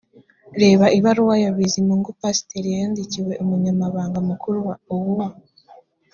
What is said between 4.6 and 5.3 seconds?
wa oua